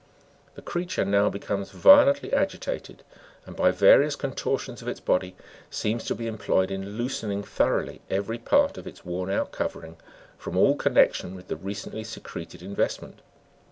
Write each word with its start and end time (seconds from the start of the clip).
The 0.55 0.63
creature 0.63 1.05
now 1.05 1.29
becomes 1.29 1.69
violently 1.69 2.33
agitated, 2.33 3.03
and 3.45 3.55
by 3.55 3.69
various 3.69 4.15
contortions 4.15 4.81
of 4.81 4.87
its 4.87 4.99
body 4.99 5.35
seems 5.69 6.05
to 6.05 6.15
be 6.15 6.25
employed 6.25 6.71
in 6.71 6.97
loosening 6.97 7.43
thoroughly 7.43 8.01
every 8.09 8.39
part 8.39 8.79
of 8.79 8.87
its 8.87 9.05
worn 9.05 9.29
out 9.29 9.51
covering, 9.51 9.97
from 10.39 10.57
all 10.57 10.75
connection 10.75 11.35
with 11.35 11.49
the 11.49 11.55
recently 11.55 12.03
secreted 12.03 12.63
investment. 12.63 13.21